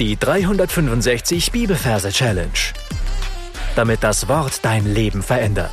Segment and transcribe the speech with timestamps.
[0.00, 2.50] Die 365 Bibelverse Challenge.
[3.76, 5.70] Damit das Wort dein Leben verändert.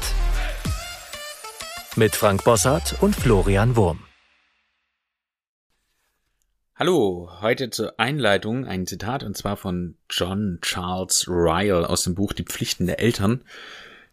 [1.95, 4.03] Mit Frank Bossart und Florian Wurm.
[6.75, 12.33] Hallo, heute zur Einleitung ein Zitat und zwar von John Charles Ryle aus dem Buch
[12.33, 13.43] Die Pflichten der Eltern.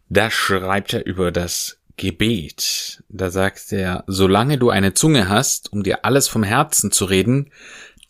[0.07, 3.03] Da schreibt er über das Gebet.
[3.09, 7.51] Da sagt er, solange du eine Zunge hast, um dir alles vom Herzen zu reden,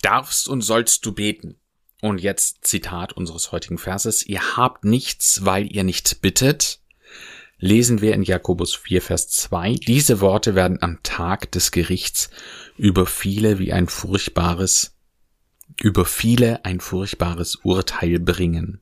[0.02, 1.59] darfst und sollst du beten.
[2.02, 4.26] Und jetzt Zitat unseres heutigen Verses.
[4.26, 6.80] Ihr habt nichts, weil ihr nicht bittet.
[7.58, 9.74] Lesen wir in Jakobus 4, Vers 2.
[9.74, 12.30] Diese Worte werden am Tag des Gerichts
[12.78, 14.96] über viele wie ein furchtbares,
[15.82, 18.80] über viele ein furchtbares Urteil bringen.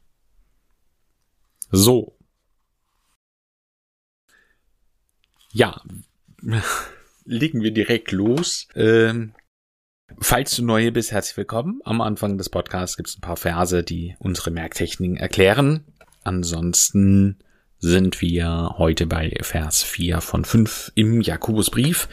[1.71, 2.19] So.
[5.51, 5.81] Ja,
[7.25, 8.67] legen wir direkt los.
[8.75, 9.33] Ähm,
[10.19, 11.81] Falls du neu bist, herzlich willkommen.
[11.83, 15.83] Am Anfang des Podcasts gibt es ein paar Verse, die unsere Merktechniken erklären.
[16.23, 17.37] Ansonsten
[17.79, 22.07] sind wir heute bei Vers 4 von 5 im Jakobusbrief.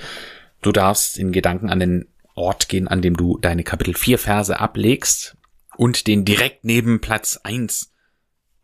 [0.61, 4.59] Du darfst in Gedanken an den Ort gehen, an dem du deine Kapitel 4 Verse
[4.59, 5.37] ablegst
[5.77, 7.93] und den direkt neben Platz 1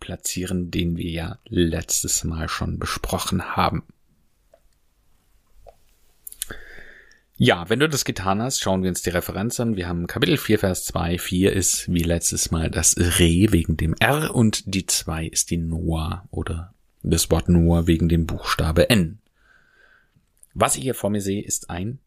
[0.00, 3.84] platzieren, den wir ja letztes Mal schon besprochen haben.
[7.42, 9.74] Ja, wenn du das getan hast, schauen wir uns die Referenz an.
[9.74, 11.16] Wir haben Kapitel 4, Vers 2.
[11.16, 15.56] 4 ist wie letztes Mal das Re wegen dem R und die 2 ist die
[15.56, 19.20] Noah oder das Wort Noah wegen dem Buchstabe N.
[20.52, 21.98] Was ich hier vor mir sehe, ist ein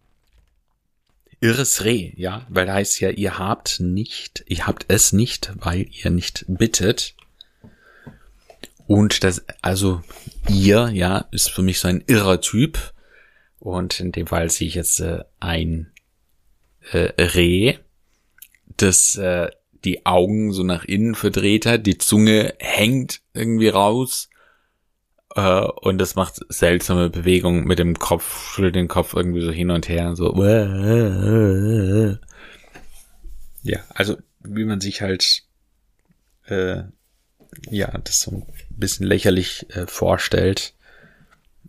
[1.39, 5.87] irres Reh, ja, weil da heißt ja, ihr habt nicht, ihr habt es nicht, weil
[5.89, 7.15] ihr nicht bittet.
[8.85, 10.03] Und das, also
[10.47, 12.93] ihr, ja, ist für mich so ein irrer Typ
[13.63, 15.89] und in dem Fall sehe ich jetzt äh, ein
[16.91, 17.77] äh, Reh,
[18.75, 19.49] das äh,
[19.85, 24.29] die Augen so nach innen verdreht hat, die Zunge hängt irgendwie raus
[25.35, 29.71] äh, und das macht seltsame Bewegungen mit dem Kopf, schüttelt den Kopf irgendwie so hin
[29.71, 30.33] und her, so.
[33.65, 35.43] Ja, also wie man sich halt
[36.47, 36.83] äh,
[37.69, 40.73] ja das so ein bisschen lächerlich äh, vorstellt.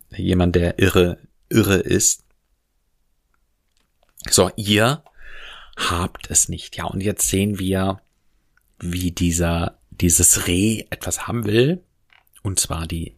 [0.09, 1.19] Jemand, der irre
[1.49, 2.23] irre ist.
[4.29, 5.03] So, ihr
[5.77, 6.77] habt es nicht.
[6.77, 8.01] Ja, und jetzt sehen wir,
[8.79, 11.83] wie dieser, dieses Reh etwas haben will.
[12.41, 13.15] Und zwar die,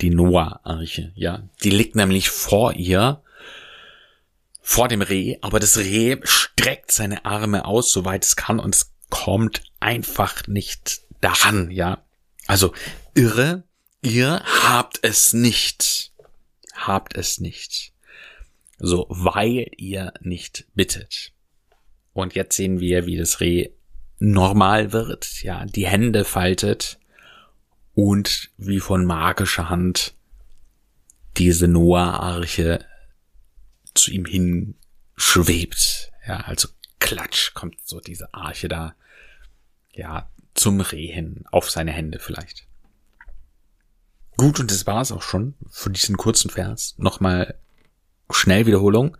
[0.00, 1.12] die Noah-Arche.
[1.14, 3.22] Ja, die liegt nämlich vor ihr,
[4.60, 8.92] vor dem Reh, aber das Reh streckt seine Arme aus, soweit es kann, und es
[9.08, 12.04] kommt einfach nicht daran, ja.
[12.46, 12.72] Also,
[13.14, 13.64] irre,
[14.02, 16.09] ihr habt es nicht
[16.74, 17.92] habt es nicht.
[18.78, 21.32] So, weil ihr nicht bittet.
[22.12, 23.70] Und jetzt sehen wir, wie das Reh
[24.18, 26.98] normal wird, ja, die Hände faltet
[27.94, 30.14] und wie von magischer Hand
[31.36, 32.84] diese Noah-Arche
[33.94, 34.74] zu ihm hin
[35.16, 36.12] schwebt.
[36.26, 38.94] Ja, also klatsch kommt so diese Arche da,
[39.92, 42.66] ja, zum Reh hin, auf seine Hände vielleicht.
[44.40, 46.94] Gut, und das war es auch schon für diesen kurzen Vers.
[46.96, 47.58] Nochmal
[48.30, 49.18] schnell Wiederholung.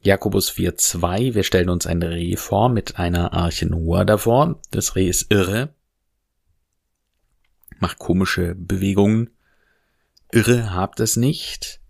[0.00, 4.62] Jakobus 4.2, wir stellen uns ein Reh vor mit einer Arche Noah davor.
[4.70, 5.74] Das Reh ist irre,
[7.80, 9.28] macht komische Bewegungen.
[10.32, 11.80] Irre habt es nicht,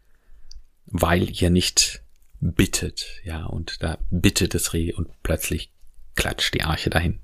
[0.87, 2.03] weil ihr nicht
[2.41, 5.73] bittet, ja, und da bittet das Reh und plötzlich
[6.17, 7.21] klatscht die Arche dahin.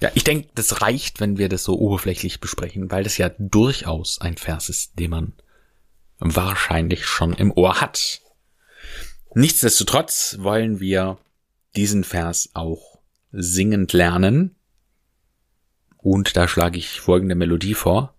[0.00, 4.20] Ja, ich denke, das reicht, wenn wir das so oberflächlich besprechen, weil das ja durchaus
[4.20, 5.32] ein Vers ist, den man
[6.18, 8.20] wahrscheinlich schon im Ohr hat.
[9.34, 11.18] Nichtsdestotrotz wollen wir
[11.76, 12.98] diesen Vers auch
[13.32, 14.54] singend lernen.
[15.96, 18.14] Und da schlage ich folgende Melodie vor.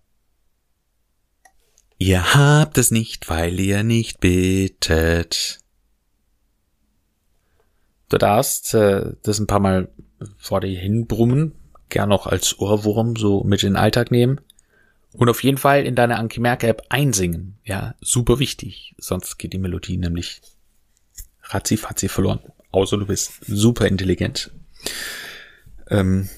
[1.98, 5.60] Ihr habt es nicht, weil ihr nicht bittet.
[8.08, 9.90] Du darfst äh, das ein paar Mal
[10.38, 11.52] vor dir hinbrummen,
[11.90, 14.40] gern auch als Ohrwurm so mit in den Alltag nehmen.
[15.12, 17.58] Und auf jeden Fall in deine Anki Merk App einsingen.
[17.64, 18.94] Ja, super wichtig.
[18.98, 20.40] Sonst geht die Melodie nämlich
[21.42, 22.40] ratzi fatzi verloren.
[22.70, 24.52] Außer du bist super intelligent.
[25.88, 26.28] Ähm,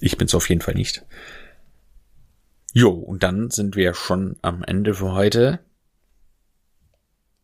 [0.00, 1.04] ich bin's auf jeden Fall nicht.
[2.74, 5.60] Jo, und dann sind wir schon am Ende für heute.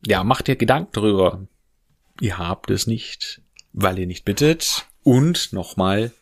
[0.07, 1.47] Ja, macht dir Gedanken darüber.
[2.21, 3.43] Ihr habt es nicht,
[3.73, 4.87] weil ihr nicht bittet.
[5.03, 6.13] Und nochmal,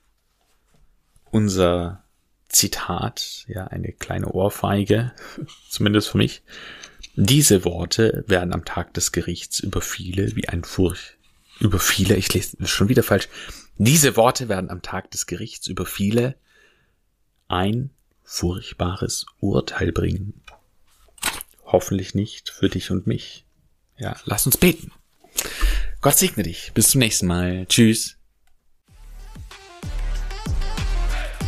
[1.37, 2.03] unser
[2.49, 5.13] Zitat, ja, eine kleine Ohrfeige,
[5.69, 6.43] zumindest für mich.
[7.15, 11.19] Diese Worte werden am Tag des Gerichts über viele wie ein Furcht,
[11.61, 13.29] über viele, ich lese schon wieder falsch,
[13.77, 16.37] Diese Worte werden am Tag des Gerichts über viele
[17.49, 17.91] ein
[18.25, 20.41] furchtbares Urteil bringen.
[21.65, 23.45] Hoffentlich nicht für dich und mich.
[23.99, 24.91] Ja, lass uns beten.
[26.01, 26.73] Gott segne dich.
[26.73, 27.67] Bis zum nächsten Mal.
[27.69, 28.16] Tschüss.